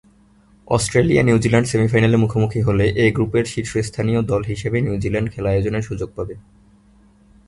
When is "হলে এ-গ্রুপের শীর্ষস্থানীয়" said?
2.61-4.21